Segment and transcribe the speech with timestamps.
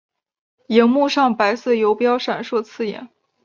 [0.69, 3.09] 萤幕上白色游标闪烁刺眼